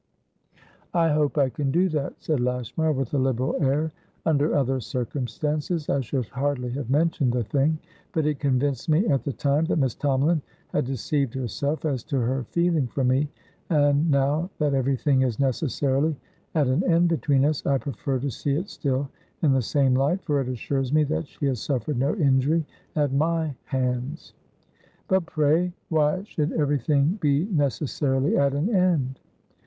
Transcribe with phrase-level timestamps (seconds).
[0.95, 3.91] "I hope I can do that," said Lashmar, with a liberal air.
[4.25, 7.77] "Under other circumstances, I should hardly have mentioned the thing.
[8.11, 12.19] But it convinced me at the time that Miss Tomalin had deceived herself as to
[12.19, 13.29] her feeling for me,
[13.69, 16.15] and now that everything is necessarily
[16.55, 19.07] at an end between us, I prefer to see it still
[19.43, 22.65] in the same light, for it assures me that she has suffered no injury
[22.95, 24.33] at my hands."
[25.07, 29.19] "But, pray, why should everything be necessarily at an end?"